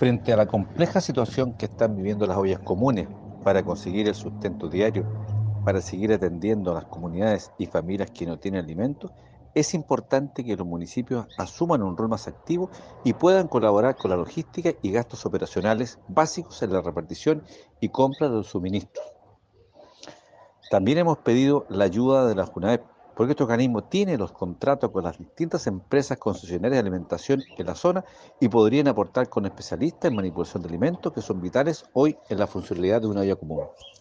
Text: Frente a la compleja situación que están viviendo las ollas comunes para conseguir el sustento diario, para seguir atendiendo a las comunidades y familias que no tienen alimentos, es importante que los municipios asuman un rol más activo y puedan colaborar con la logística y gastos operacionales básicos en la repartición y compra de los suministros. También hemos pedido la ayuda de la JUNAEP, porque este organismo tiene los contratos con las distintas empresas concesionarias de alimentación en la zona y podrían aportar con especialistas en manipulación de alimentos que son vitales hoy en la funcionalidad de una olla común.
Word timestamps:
Frente 0.00 0.32
a 0.32 0.36
la 0.38 0.46
compleja 0.46 0.98
situación 1.02 1.52
que 1.52 1.66
están 1.66 1.94
viviendo 1.94 2.26
las 2.26 2.38
ollas 2.38 2.60
comunes 2.60 3.06
para 3.44 3.62
conseguir 3.62 4.08
el 4.08 4.14
sustento 4.14 4.66
diario, 4.70 5.04
para 5.62 5.82
seguir 5.82 6.10
atendiendo 6.10 6.70
a 6.70 6.74
las 6.74 6.86
comunidades 6.86 7.52
y 7.58 7.66
familias 7.66 8.10
que 8.10 8.24
no 8.24 8.38
tienen 8.38 8.64
alimentos, 8.64 9.12
es 9.54 9.74
importante 9.74 10.42
que 10.42 10.56
los 10.56 10.66
municipios 10.66 11.26
asuman 11.36 11.82
un 11.82 11.98
rol 11.98 12.08
más 12.08 12.28
activo 12.28 12.70
y 13.04 13.12
puedan 13.12 13.46
colaborar 13.46 13.94
con 13.96 14.10
la 14.10 14.16
logística 14.16 14.72
y 14.80 14.90
gastos 14.90 15.26
operacionales 15.26 15.98
básicos 16.08 16.62
en 16.62 16.72
la 16.72 16.80
repartición 16.80 17.44
y 17.78 17.90
compra 17.90 18.30
de 18.30 18.36
los 18.36 18.46
suministros. 18.46 19.04
También 20.70 20.96
hemos 20.96 21.18
pedido 21.18 21.66
la 21.68 21.84
ayuda 21.84 22.26
de 22.26 22.36
la 22.36 22.46
JUNAEP, 22.46 22.84
porque 23.20 23.32
este 23.32 23.42
organismo 23.42 23.84
tiene 23.84 24.16
los 24.16 24.32
contratos 24.32 24.90
con 24.90 25.04
las 25.04 25.18
distintas 25.18 25.66
empresas 25.66 26.16
concesionarias 26.16 26.76
de 26.76 26.88
alimentación 26.88 27.42
en 27.58 27.66
la 27.66 27.74
zona 27.74 28.02
y 28.40 28.48
podrían 28.48 28.88
aportar 28.88 29.28
con 29.28 29.44
especialistas 29.44 30.10
en 30.10 30.16
manipulación 30.16 30.62
de 30.62 30.70
alimentos 30.70 31.12
que 31.12 31.20
son 31.20 31.38
vitales 31.38 31.84
hoy 31.92 32.16
en 32.30 32.38
la 32.38 32.46
funcionalidad 32.46 33.02
de 33.02 33.08
una 33.08 33.20
olla 33.20 33.36
común. 33.36 33.66